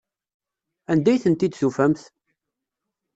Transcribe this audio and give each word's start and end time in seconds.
Anda 0.91 1.09
ay 1.11 1.21
tent-id-tufamt? 1.23 2.01